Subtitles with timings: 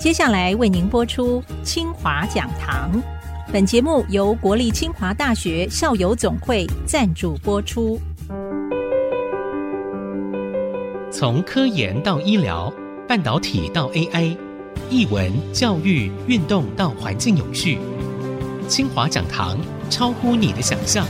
[0.00, 2.90] 接下来为您播出清华讲堂。
[3.52, 8.00] 本节目由国立清华大学校友总会赞助播出。
[11.10, 12.72] 从科研到医疗，
[13.06, 14.34] 半导体到 AI，
[14.88, 17.78] 译文、教育、运动到环境永续，
[18.68, 19.58] 清华讲堂
[19.90, 21.06] 超乎你的想象。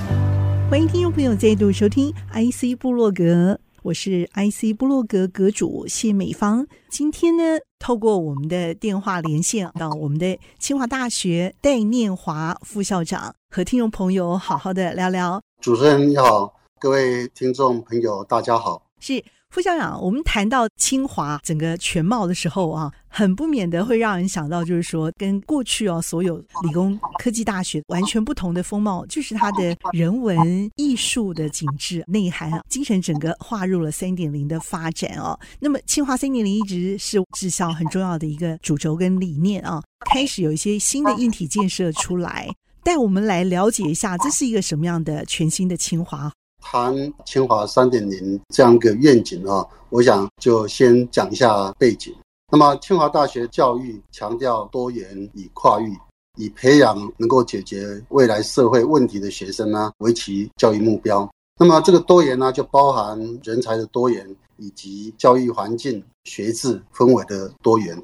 [0.69, 3.61] 欢迎听众朋友再度收听 IC 部落格。
[3.83, 6.67] 我是 IC 部落格阁主谢美芳。
[6.91, 7.45] 今天呢，
[7.81, 15.41] 透过我们的电话连线到我们的清华大学戴念华副校长，和听众朋友好好的聊聊。
[15.63, 18.83] 主持人你好，各位听众朋友大家好。
[19.01, 19.25] 是。
[19.51, 35.37] 副校长，我们谈到清华整个全貌的时候啊，很不免的会让人想到，就是说跟过去哦所有理工科技大学完全不同的风貌，就是它的人文艺术的景致内涵啊，精神整个划入了三点零的发展哦。
[35.59, 39.83] 那么清华三点零一直是治校很重要的一个主轴跟理念啊，
[40.15, 42.49] 开始有一些新的硬体建设出来，
[42.85, 46.31] 带我们来了解一下，这是一个什么样的全新的清华。
[46.61, 46.95] 谈
[47.25, 52.15] 清华三点零这样一个愿景啊，我想就先讲一下背景。
[52.53, 55.97] 那么清华大学教育强调多元与跨域，
[56.37, 61.29] 以培养能够解决未来社会问题的学生呢为其教育目标。
[61.59, 64.27] 那么这个多元呢，就包含人才的多元，
[64.57, 67.97] 以及教育环境、学制氛围的多元。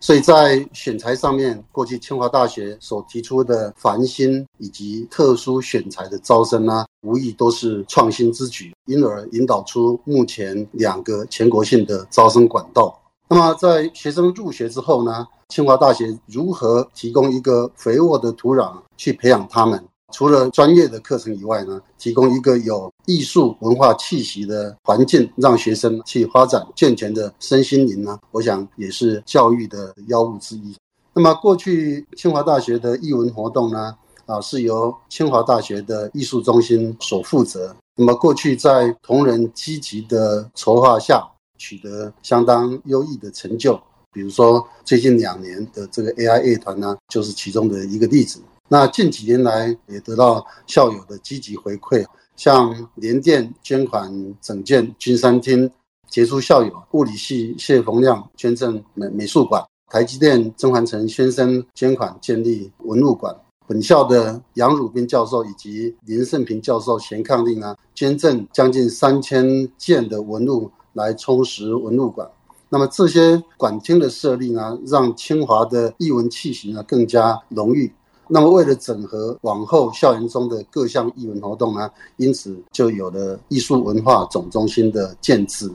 [0.00, 12.98] 所以在选材上面，过去清华大学所提出的繁星以及特殊选材的招生呢，无疑都是创新之举，因而引导出目前两个全国性的招生管道。
[13.28, 19.82] 那么在学生入学之后呢，清华大学如何提供一个肥沃的土壤去培养他们？
[20.10, 30.74] 除了专业的课程以外呢，提供一个有艺术文化气息的环境，让学生去发展健全的身心灵呢，我想也是教育的要务之一。
[31.12, 33.94] 那么过去清华大学的艺文活动呢，
[34.28, 37.74] 啊是由清华大学的艺术中心所负责。
[37.96, 41.26] 那么过去在同仁积极的筹划下，
[41.58, 43.74] 取得相当优异的成就。
[44.12, 48.40] 比如说最近两年的这个 AI 乐团呢，就是其中的一个例子。
[48.68, 52.04] 那近几年来也得到校友的积极回馈，
[52.36, 54.12] 像联电捐款
[54.42, 55.70] 整建君山厅，
[56.10, 63.34] 杰出校友物理系谢逢亮捐赠美美术馆，台积电曾环成先生捐款建立文物馆，
[63.68, 72.26] 本校的杨汝彬教授以及林胜平教授贤伉俪呢，捐赠将近三千件的文物来充实文物馆。
[72.70, 77.92] 那么这些馆厅的设立呢，让清华的艺文气息呢更加浓郁。
[78.26, 85.70] 那么，为了整合往后校园中的各项艺文活动呢，因此就有了艺术文化总中心的建制。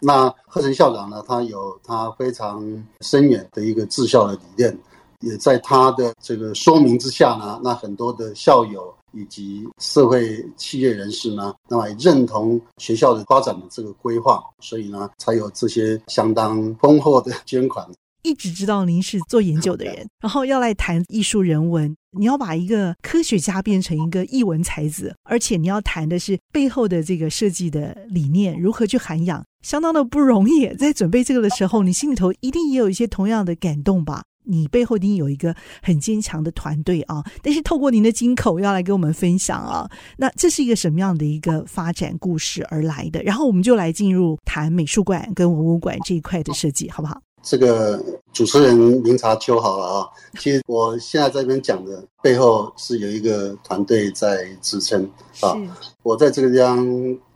[0.00, 2.62] 那贺成校长呢，他有他非常
[3.00, 4.78] 深远的一个治校的理念，
[5.26, 17.84] 也在他的这个说明之下呢，那很多的校友以及社会企业人士呢，那么认同学校的发展的这个规划，所以呢，才有这些相当丰厚的捐款。
[18.22, 30.66] 一直知道您是做研究的人，然后要来谈艺术人文，你要把一个科学家变成一个艺文才子，而且你要谈的是背后的这个设计的理念，如何去涵养，相当的不容易。
[30.74, 34.24] 在准备这个的时候，你心里头一定也有一些同样的感动吧？
[34.46, 37.22] 你背后一定有一个很坚强的团队啊！
[37.42, 43.22] 但是透过您的金口要来跟我们分享啊，那这是一个什么样的一个发展故事而来的？
[43.22, 47.20] 然后我们就来进入谈美术馆跟文物馆这一块的设计，好不好？
[47.42, 50.08] 这个主持人明察秋毫了啊！
[50.40, 55.08] 其实我现在在这边讲的背后是有一个团队在支撑
[55.40, 55.54] 啊。
[56.02, 56.84] 我在这个地方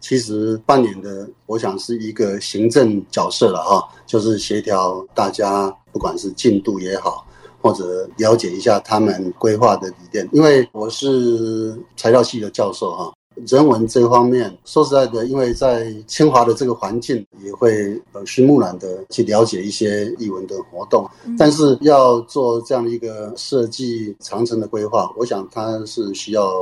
[0.01, 7.27] 其实扮演的，我想是一个行政角色了啊，就是协调大家，不管是进度也好，
[7.61, 10.29] 或者了解一下他们规划的理念。
[10.33, 13.13] 因为我是材料系的教授哈。
[13.47, 21.09] 人文这方面，说实在的，因为在清华的这个环境，也会耳濡目染的去了解一些艺文的活动。
[21.39, 26.53] 但是要做这样的一个设计长城的规划，我想他是需要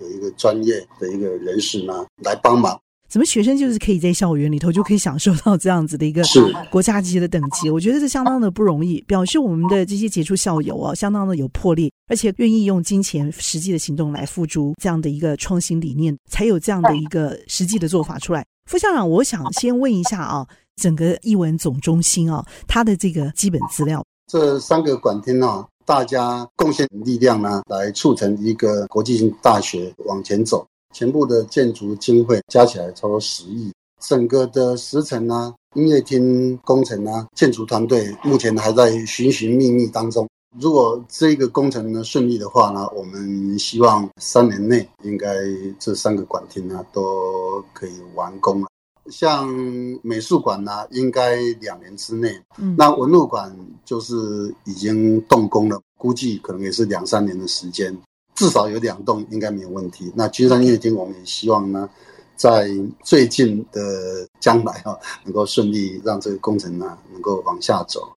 [0.00, 2.76] 有一个专业的一个人士呢来帮忙。
[3.14, 6.20] 怎么学生就是可以在校园里头就可以享受到这样子的一个
[6.68, 7.70] 国家级的等级？
[7.70, 18.44] 我觉得这相当的不容易，表示我们的这些杰出校友啊，相当的有魄力，而且愿意用金钱实际的行动来付诸这样的一个创新理念，才有这样的一个实际的做法出来。
[18.68, 20.44] 副校长，我想先问一下啊，
[20.74, 30.66] 整个译文总中心啊，它的这个基本资料，这三个馆厅啊，大家贡献力量呢，来促成一个国际性大学往前走。
[30.94, 33.70] 全部的建筑经费加起来超过十亿，
[34.00, 40.26] 整个的时程呢，音乐厅工程呢，建筑团队目前还在寻寻觅觅当中。
[40.60, 45.34] 如果这个工程呢顺利的话呢，我们希望三年内应该
[45.80, 48.68] 这三个馆厅呢都可以完工了。
[49.10, 49.46] 像
[50.02, 52.40] 美术馆呢，应该两年之内。
[52.56, 53.54] 嗯，那文物馆
[53.84, 54.14] 就是
[54.64, 57.94] 已经动工了，估计可能也是两三年的时间，
[58.34, 60.12] 至少有两栋应该没有问题。
[60.14, 61.88] 那金山夜景我们也希望呢，
[62.36, 62.68] 在
[63.02, 68.12] 最近的将来哈，能够顺利让这个工程呢能够往下走。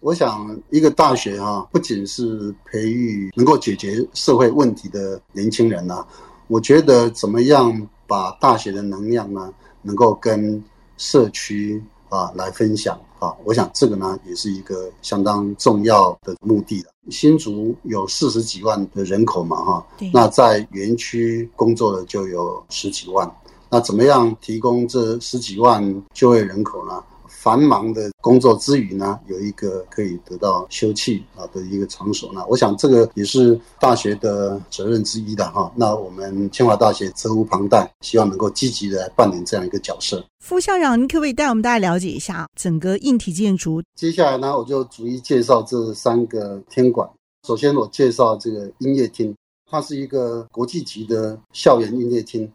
[0.00, 6.04] 我想，一个大学哈，不仅是培育能够解决社会问题的年轻人呐，
[6.48, 9.52] 我觉得怎么样把大学的能量呢，
[9.82, 10.62] 能够跟
[10.96, 16.84] 社区啊来分享啊，我想这个呢也是一个相当重要的目的。
[17.10, 23.30] 新竹有四十几万的人口嘛哈，那在园区工作的就有十几万，
[23.68, 27.02] 那怎么样提供这十几万就业人口呢？
[27.42, 35.72] 繁忙的工作之余呢，有一个可以得到休憩啊的一个场所呢，我想这个也是大学的责任之一的哈。
[35.74, 40.22] 那我们清华大学责无旁贷，希望能够积极的扮演这样一个角色。
[40.44, 43.82] 副校长，您可不可以带我们大家了解一下整个硬体建筑？
[43.94, 47.08] 接下来呢，我就逐一介绍这三个天馆。
[47.48, 49.34] 首先，我介绍这个音乐厅，
[49.70, 52.46] 它是一个国际级的校园音乐厅，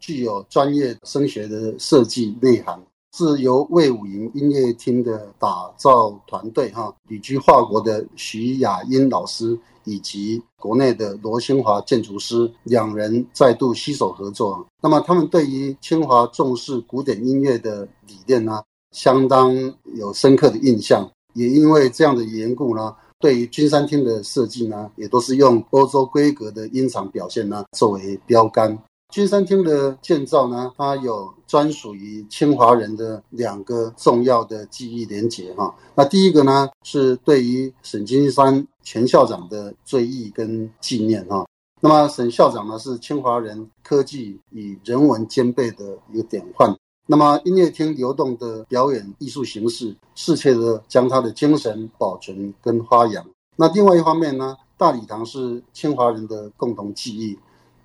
[0.00, 2.82] 具有专业声学的设计内涵。
[3.16, 14.66] 是由魏武营音乐厅的打造团队哈，旅居法国的徐雅英老师以及国内的罗兴华建筑师两人再度携手合作。
[14.80, 18.62] 那么他们对于清华重视古典音乐的理念呢，
[18.92, 19.54] 相当
[19.94, 21.10] 有深刻的印象。
[21.34, 28.78] 也因为这样的缘故呢，对于君山厅的设计呢，也都是用欧洲规格的音场表现呢作为标杆。
[29.12, 35.74] 君山厅的建造呢，它有专属于清华人的两个重要的记忆连结哈。
[35.94, 41.46] 那第一个呢，是对于沈君山前校长的追忆跟纪念哈。
[41.78, 46.74] 那么沈校长呢，是清华人科技与人文兼备的一个典范。
[47.06, 53.22] 那么音乐厅流动的表演艺术形式，适切的将他的精神保存跟发扬。
[53.56, 57.38] 那另外一方面呢，大礼堂是清华人的共同记忆。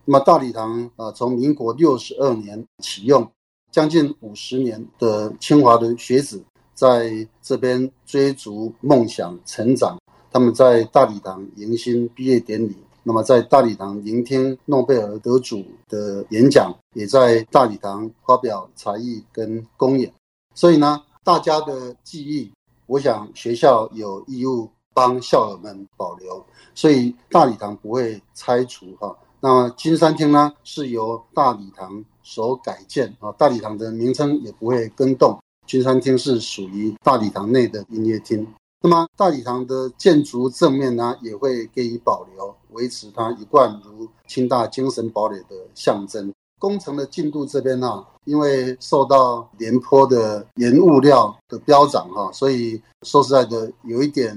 [0.09, 3.30] 那么大礼堂啊，从民国六十二年启用，
[3.74, 6.42] 将近五十年的清华的学子
[6.74, 9.98] 在这边追逐梦想、成长。
[10.31, 12.74] 他们在大礼堂迎新毕业典礼，
[13.04, 20.10] 那么在大礼堂聆听诺贝尔得主的演讲，也在大礼堂发表才艺跟公演。
[20.56, 22.50] 所以呢，大家的记忆，
[22.86, 26.42] 我想学校有义务帮校友们保留，
[26.74, 29.13] 所以大礼堂不会拆除哈。
[29.39, 35.38] 那么金山厅呢，是由大礼堂所改建啊，大礼堂的名称也不会更动。
[35.68, 38.48] 金山厅是属于大礼堂内的音乐厅。
[38.81, 46.31] 那么大礼堂的建筑正面呢，也会给予保留，维持它一贯如清大精神堡垒的象征。
[46.60, 54.36] 工程的进度这边呢，因为受到廉颇的原物料的飙涨哈，所以说实在的有一点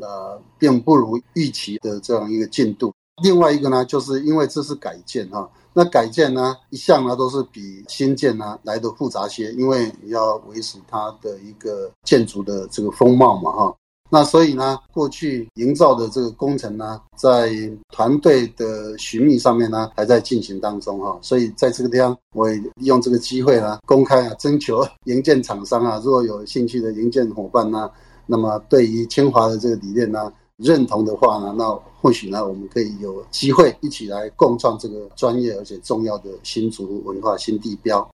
[0.00, 2.92] 呃，并不如预期的这样一个进度。
[3.22, 13.74] 另外一个呢，就是因为这是改建哈，那改建呢，一向呢都是比新建呢来得复杂些，因为你要维持它的一个建筑的这个风貌嘛哈。
[14.14, 17.50] 那所以呢，过去营造的这个工程呢，在
[17.90, 21.18] 团队的寻觅上面呢，还在进行当中哈。
[21.22, 27.90] 所以在这个地方，我也利用这个机会呢，公开啊征求营建厂商啊，如果有兴趣的营建伙伴呢，
[28.26, 38.08] 那么对于清华的这个理念呢，认同的话呢，那或许呢，我们可以有机会一起来共创这个专业而且重要的新竹文化新地标。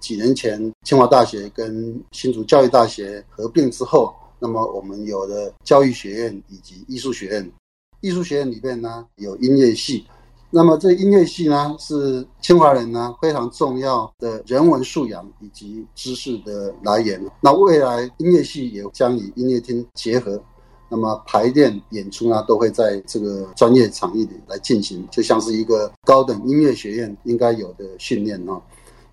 [0.00, 7.52] 几年前，清华大学跟新竹教育大学合并之后，那么我们有了教育学院以及艺术学院。
[8.00, 10.06] 艺术学院里面呢，有音乐系，
[10.50, 17.20] 那么这音乐系呢，是清华人呢非常重要的人文素养以及知识的来源。
[17.40, 20.40] 那未来音乐系也将与音乐厅结合。
[20.88, 28.60] 那么排练演出呢，都会在这个专业场域里来进行，就像是一个高等音乐学院应该有的训练哦。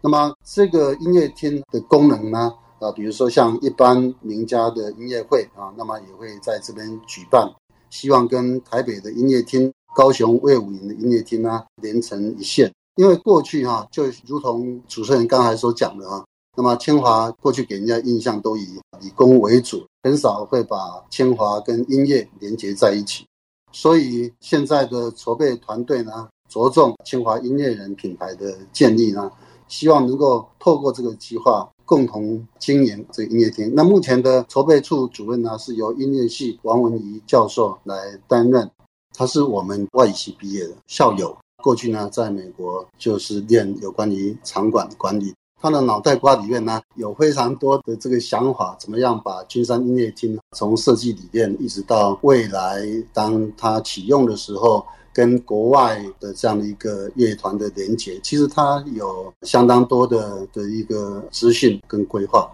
[0.02, 7.52] 那么这个音乐厅的功能呢，啊，比如说像一般名家的音乐会啊，那么也会在这边举办，
[7.90, 12.72] 希望跟台北的音乐厅、高雄卫武营的音乐厅呢连成一线。
[12.96, 16.24] 因为过去哈，就如同主持人刚才所讲的啊。
[16.56, 23.26] 那么清华过去给人家印象都以理工为主，很少会把清华跟音乐连接在一起。
[23.72, 29.30] 所以现在的筹备团队呢，着重清华音乐人品牌的建立呢，
[29.68, 33.70] 希望能够透过这个计划，共同经营这个音乐厅。
[33.76, 38.72] 那目前的筹备处主任呢，是由音乐系王文怡教授来担任，
[39.14, 45.34] 他是我们外语系毕业的校友，过去呢在美国就是练有关于场馆管理。
[45.66, 62.48] 他的脑袋瓜里面呢，有非常多的这个想法，怎么样把君山音乐厅从设计理念一直到未来，当他启用的时候，跟国外的这样的一个乐团的连接，其实他有相当多的的一个资讯跟规划。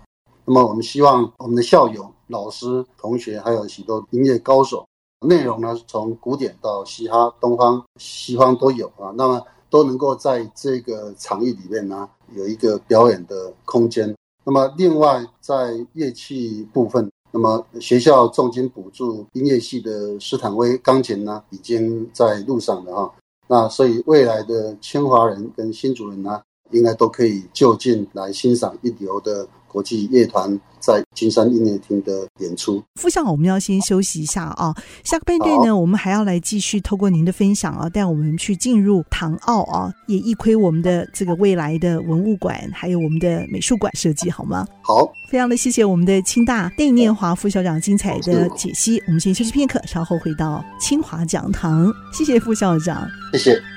[0.46, 4.88] 那么我们希望我们的校友、老师、同学，还有许多音乐高手，
[5.28, 9.12] 内容呢从古典到嘻哈、东方、西方都有啊。
[9.18, 9.44] 那么。
[9.72, 14.16] 都能够在这个场域里面呢，有一个表演的空间。
[14.44, 23.14] 那么，另外在乐器部分，那么学校重金补助音乐系的斯坦威钢琴呢，已经在路上了哈。
[23.48, 29.48] 那所以未来的清华人跟新竹人呢，应该都可以就近来欣赏一流的。
[29.72, 32.84] 国际乐团在金山音乐厅的演出。
[32.96, 34.76] 副校长，我们要先休息一下啊。
[35.04, 44.68] 下个半段呢，我们还要来继续透过您的分享啊，带我们去进入唐奥啊，也一窥我们的这个未来的文物馆，还有我们的美术馆设计，好吗？
[44.82, 49.02] 好，非常的谢谢我们的清大戴念华副校长精彩的解析。
[49.08, 51.92] 我们先休息片刻，稍后回到清华讲堂。
[52.12, 53.71] 谢谢副校长，谢谢。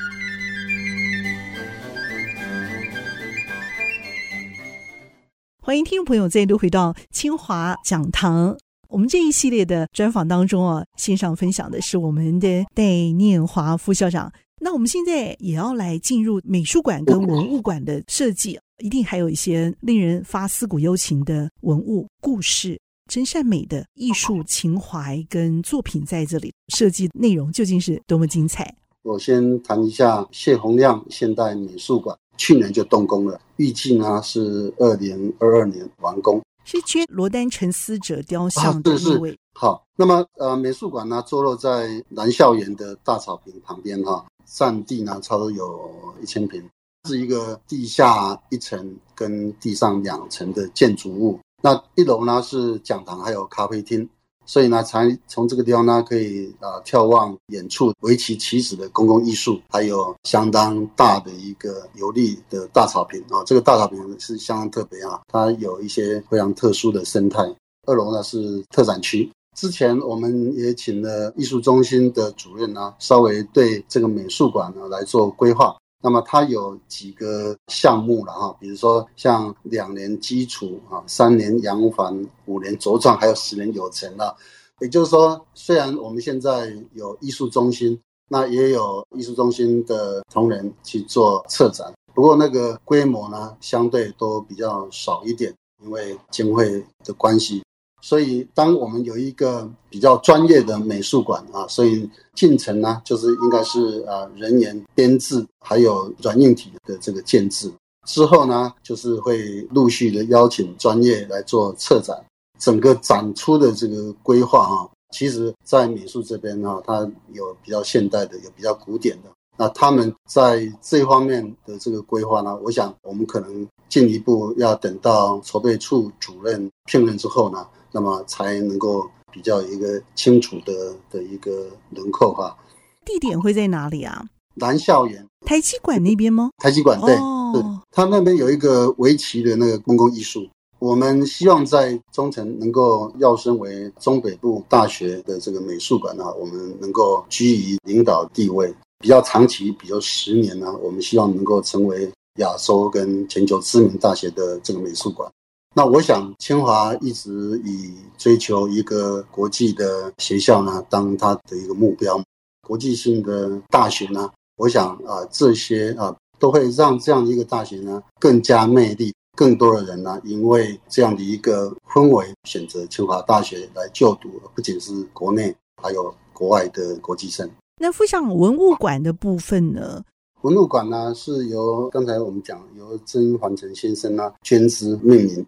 [5.67, 8.55] 欢迎听众朋友再度回到清华讲堂。
[8.87, 14.31] 我们这一系列的专访当中啊，线上分享的是我们的戴念华副校长。
[14.61, 22.79] 那我们现在也要来进入美术馆跟文物馆的设计，一定还有一些令人发思古幽情的文物故事，
[23.11, 28.77] 真善美的艺术情怀跟作品在这里设计内容究竟是多么精彩？
[29.05, 32.17] 我先谈一下谢洪亮现代美术馆。
[32.37, 36.43] 去年就动工了，预计呢是二零二二年完工。
[36.65, 39.39] 是缺罗丹沉思者雕像的一位。
[39.55, 45.89] 好，那么呃，美术馆呢坐落在南校园的大草坪旁边哈，占地呢差不多有
[46.21, 46.61] 一千平，
[47.07, 51.39] 是一个地下一层跟地上两层的建筑物。
[51.63, 54.09] 那一楼呢是讲堂，还有咖啡厅。
[54.47, 63.43] 所以呢，才从这个地方呢，可以啊眺望远处围棋棋子的公共艺术，还有相当大的一个有利的大草坪啊。
[63.47, 67.43] 这个大草坪是相当特别啊，它有一些非常特殊的生态。
[67.87, 75.77] 二楼呢是特展区，之前我们也请了艺术中心的主任呢，稍微对这个美术馆呢来做规划。
[76.05, 84.37] 那么它有几个项目了哈，比如说像两年基础啊，三年扬帆，五年茁壮，还有十年有成了。
[84.81, 97.63] 也就是说，虽然我们现在有艺术中心，那也有艺术中心的同仁去做策展，不过那个规模呢，相对都比较少一点，因为经费的关系。
[98.05, 107.73] 所以，当我们有一个比较专业的美术馆啊，所以进程呢，就是应该是啊人员编制，还有软硬体的这个建制。
[108.07, 112.23] 之后呢，就是会陆续的邀请专业来做策展。
[112.59, 119.31] 整个展出的这个规划啊，其实在美术这边呢，它有比较现代的，有比较古典的。
[119.57, 127.67] 那他们在这方面的这个规划呢，我想我们可能进一步要等到筹备处主任聘任之后呢。
[127.95, 132.59] 那么才能够比较一个清楚的的一个轮廓哈。
[133.05, 134.25] 地点会在哪里啊？
[134.57, 136.51] 南校园台积馆那边吗？
[136.59, 140.49] 台积馆对，哦、对，他那边有一个围棋的那个公共艺术。
[140.81, 155.31] 我们希望在中城能够要升为中北部大学的这个美术馆呢，我们能够居于领导地位，比较长期，比如十年呢，我们希望能够成为亚洲跟全球知名大学的这个美术馆。
[155.77, 162.23] 那我想，清华一直以追求一个国际的学校呢，当它的一个目标。
[162.65, 175.53] 国际性的大学呢，我想啊，这些啊，都会让这样的一个大学呢更加魅力，更多的人呢，因为这样的一个氛围，选择清华大学来就读，不仅是国内，
[175.83, 177.51] 还有国外的国际生。
[177.81, 180.05] 那附上文物馆的部分呢？
[180.43, 185.45] 文物馆呢，是由刚才我们讲，由曾环成先生呢捐资命名。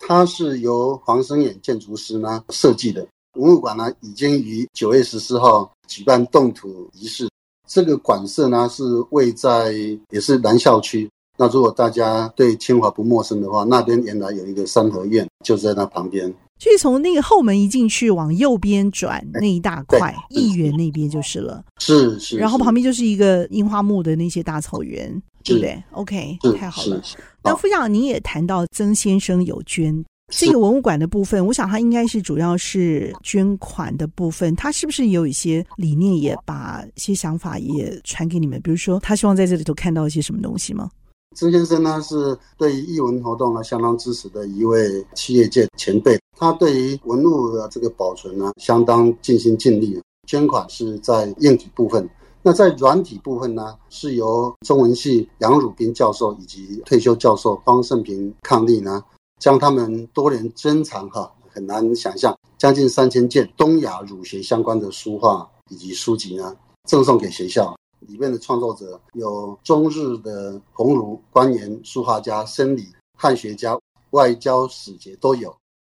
[0.00, 7.28] 它是由黄生远建筑师呢设计的文物馆呢，已经于九月十四号举办动土仪式。
[7.68, 9.72] 这个馆舍呢是位在
[10.10, 11.08] 也是南校区。
[11.38, 16.30] 那如果大家对清华不陌生的话，那边原来有一个三合院，就在那旁边。
[16.58, 21.64] 所以从那个后门一进去，往右边转那一大块艺园那边就是了。
[21.78, 22.36] 是是，是。
[22.36, 25.22] 然后旁边就是一个樱花木的那些大草原。
[25.44, 27.02] 对不对？OK，太好了。
[27.42, 34.54] 那副校长，您也谈到曾先生有捐这个文物馆的部分，我想他应该是主要是捐款的部分。
[34.54, 38.60] 他是不是有一些理念，也把一些想法也传给你们？
[38.62, 40.88] 比如说，他希望在这里头看到一些什么东西吗？
[41.36, 46.18] 曾先生呢，是对于艺文活动呢相当支持的一位企业界前辈。
[46.36, 50.00] 他对于文物的这个保存呢，相当尽心尽力。
[50.26, 52.08] 捐款是在硬体部分，
[52.42, 59.04] 那在软体部分呢，是由中文系杨汝彬教授以及退休教授方胜平伉俪呢，
[59.38, 66.56] 将他们多年珍藏哈，很难想象将近三千件东亚儒学相关的书画以及书籍呢，
[66.88, 67.76] 赠送给学校。
[68.08, 73.78] 里面的创作者有中日的鸿儒、官员、书画家、生理、汉学家、
[74.12, 75.54] 外交使节都有，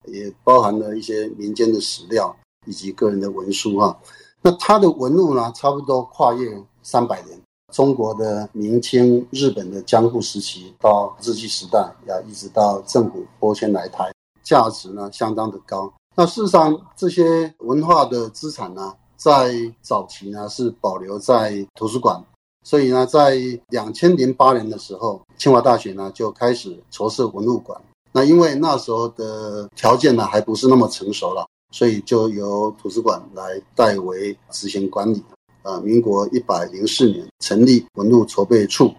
[0.07, 2.35] 也包含了一些民间的史料
[2.67, 3.95] 以及个人的文书哈。
[4.43, 7.39] 那他的文物呢，差不多跨越三百年，
[7.73, 14.11] 中国的明清、日本的江户时期到日据时代呀，一直到政府拨迁来台，
[14.43, 15.93] 价值呢相当的高。
[16.17, 22.23] 那事实上，这些文化的资产呢，在早期呢是保留在图书馆，
[22.65, 27.81] 所以呢，在两千零八年的时候，清华大学呢就开始筹设文物馆。
[28.13, 35.23] 那因为那时候的条件呢还不是那么成熟了，所以就由图书馆来代为执行管理。
[35.63, 38.95] 呃，民国一百零四年成立文物筹备处，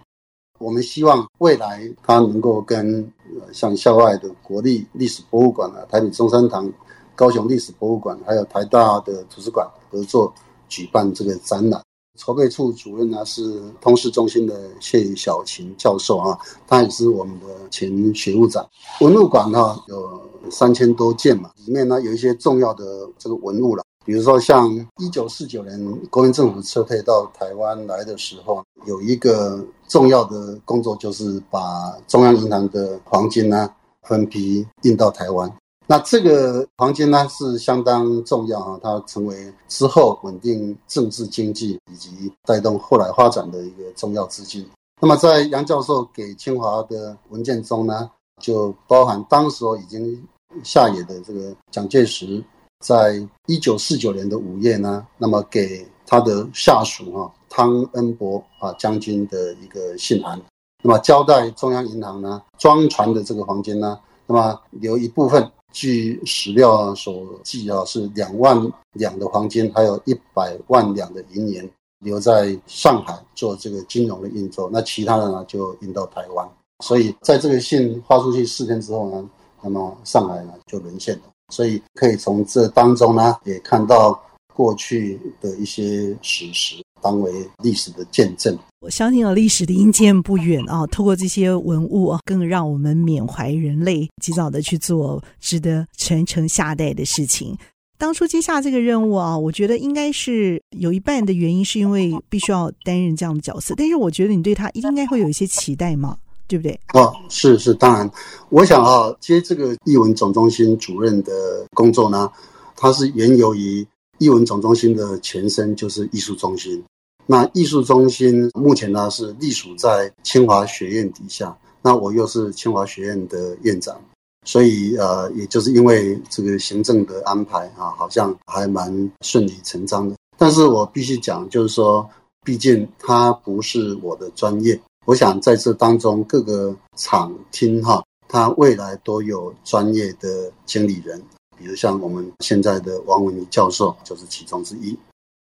[0.59, 3.11] 我们希望未来它能够跟
[3.51, 6.71] 像校外的国立历史博物馆啊，台北中山堂。
[7.13, 10.33] 高雄历史博物馆还有台大的图书馆合作
[10.69, 11.79] 举办这个展览。
[12.17, 16.37] 筹备处主任呢是通识中心的谢小琴教授啊，
[16.67, 18.67] 他也是我们的前学务长。
[18.99, 33.69] 文物馆哈有三千多件嘛，里面呢有一些重要的这个文物了，比如说像一九四九年国民政府撤退到台湾来的时候，有一个重要的工作就是把中央银行的黄金呢
[34.03, 35.51] 分批运到台湾。
[35.87, 44.65] 那这个黄金呢是相当重要啊，它成为之后稳定政治经济以及带动后来发展的一个重要资金。
[45.01, 48.09] 那么在杨教授给清华的文件中呢，
[48.41, 50.23] 就包含当时已经
[50.63, 52.41] 下野的这个蒋介石，
[52.79, 60.39] 在一九四九年的五月呢，那么给他的下属哈汤恩伯啊将军的一个信函，
[60.83, 65.51] 那么交代中央银行呢装船的这个黄金呢，那么留一部分。
[65.71, 68.57] 据史料所记啊，是两万
[68.93, 76.47] 两的黄金，还有一百万两的银元留在上海做这个金融的运作，那其他的呢就运到台湾。
[76.83, 79.29] 所以在这个信发出去四天之后呢，
[79.61, 81.21] 那么上海呢就沦陷了。
[81.53, 84.19] 所以可以从这当中呢也看到
[84.53, 86.75] 过去的一些史实。
[87.01, 87.31] 当为
[87.63, 90.85] 历史的见证，我相信啊，历史的阴间不远啊。
[90.87, 97.57] 透过这些文物啊，更让我们缅怀人类，及早的去做值得传承下代的事情。
[97.97, 106.79] 当初接下这个任务啊，我觉得应该是有一半的原因是因为必须要担任这样的角色，但是我觉得你对他应该会有一些期待嘛，对不对？
[106.93, 108.09] 哦，是是，当然，
[108.49, 111.31] 我想啊，接这个译文总中心主任的
[111.75, 112.27] 工作呢，
[112.75, 113.85] 它是缘由于
[114.17, 116.83] 译文总中心的前身就是艺术中心。
[117.31, 123.97] 那艺术中心目前呢是隶属在清华学院底下，那我又是清华学院的院长，
[124.45, 130.15] 所以呃，也就是因为这个行政的安排啊，好像还蛮顺理成章的。
[130.37, 132.05] 但是我必须讲，就是说，
[132.43, 141.17] 毕竟它不是我的专业，我想在这当中各个场厅哈，它未来都有专业的经理人，
[141.57, 144.99] 比如像我们现在的王文仪教授就是其中之一，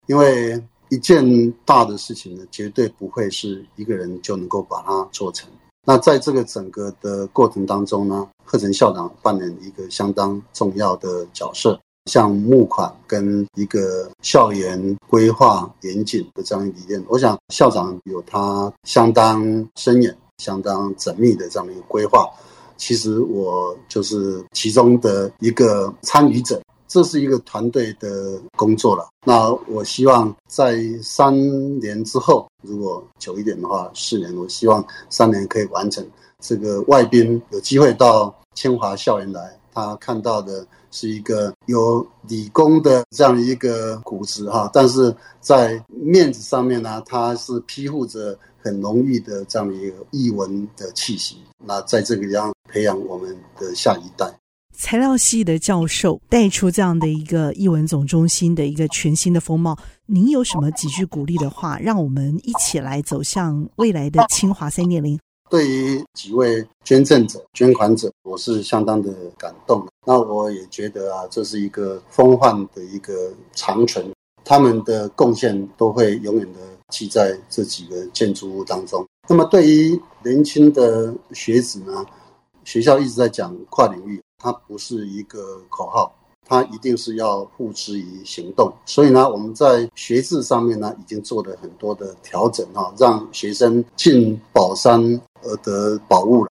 [0.08, 0.64] 因为。
[0.90, 5.50] 一件大的事情呢，绝对不会是一个人就能够把它做成。
[5.86, 17.04] 那在这个整个的过程当中呢，贺成校长扮演一个相当重要的角色，像募款跟一个校园规划严谨的这样一个理念。
[17.08, 22.30] 我想校长有他相当深远、相当缜密的这样的一个规划。
[22.78, 26.62] 其实我就是其中的一个参与者。
[26.94, 29.10] 这是一个团队的工作了。
[29.26, 31.34] 那我希望在三
[31.80, 36.08] 年之后，如果久一点的话，四年，我希望三年可以完成。
[36.40, 51.38] 这个外宾有机会到清华校园来，他看到的是一个有理工的这样一个骨子哈，但是在面子上面呢，他是披覆着很浓郁的这样一个译文的气息。
[51.58, 54.32] 那在这个地方培养我们的下一代。
[54.76, 65.18] 材料系的教授带出这样的一个艺文总中心的一个全新的风貌，您有什么几句鼓励的话，让我们一起来走向未来的清华三点零？
[65.50, 69.86] 对于几位捐赠者、捐款者，我是相当的感动。
[70.06, 74.12] 那我也觉得啊，这是一个风范的一个长存，
[74.44, 76.60] 他们的贡献都会永远的
[76.90, 79.06] 记在这几个建筑物当中。
[79.30, 82.04] 那么对于年轻的学子呢，
[82.64, 86.14] 学校一直在讲跨领域，它不是一个口号。
[86.46, 95.02] 它一定是要付之于行动，所以呢，我们在学制上面呢，已经做了很多的调整哈，让学生进宝山
[95.42, 96.50] 而得宝物了，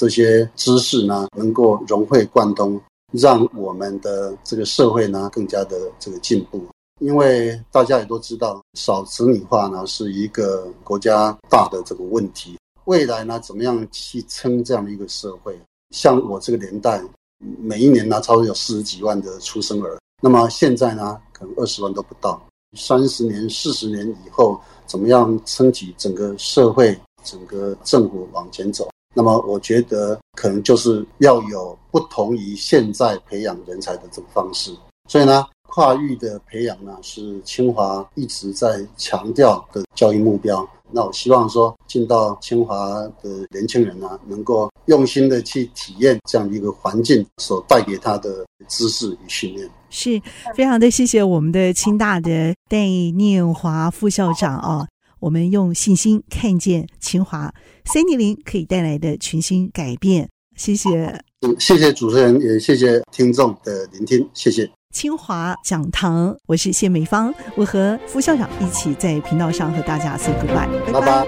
[0.00, 2.80] 这些知识呢，能够融会贯通，
[3.12, 6.64] 让我们的这个社会呢，更加的这个进步。
[7.00, 12.58] 因为大家也都知道，少子女化呢，是一个国家大的这个问题。
[12.86, 15.54] 未来呢，怎么样去撑这样的一个社会？
[15.90, 17.04] 像我这个年代。
[17.38, 19.98] 每一年呢，差不多有四十几万的出生儿。
[20.22, 22.40] 那么现在呢，可能二十万都不到。
[22.76, 28.88] 三十年、四十年以后，怎么样撑起整个社会、整个政府往前走？
[29.14, 34.74] 那么我觉得，可能就是要有不同于现在培养人才的这个方式。
[35.08, 40.68] 所以呢，跨域的培养呢，是清华一直在强调的教育目标。
[40.94, 42.88] 那我希望说，进到清华
[43.20, 49.68] 的年轻人呢、啊，能够用心的去体验这样一个环境所带给他的知识与训练。
[49.90, 50.22] 是
[50.54, 54.86] 非常的谢谢我们的清大的戴念华副校长啊，
[55.18, 57.52] 我们用信心看见清华
[57.86, 60.28] 三点零可以带来的全新改变。
[60.56, 61.20] 谢谢，
[61.58, 64.70] 谢谢主持人，也谢谢听众的聆听，谢谢。
[64.94, 71.26] 清华讲堂，我是谢美芳，我和副校长一起在频道上和大家 say goodbye，拜拜。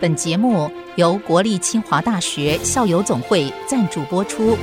[0.00, 4.58] 本节目由国立清华大学校友总会赞助播出。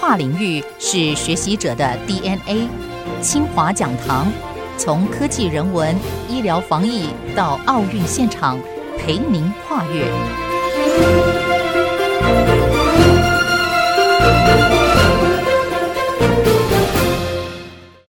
[0.00, 2.66] 跨领域是学习者的 DNA。
[3.20, 4.26] 清华讲堂，
[4.78, 5.94] 从科技人文、
[6.30, 8.58] 医疗防疫到奥运现场，
[8.98, 10.06] 陪您跨越。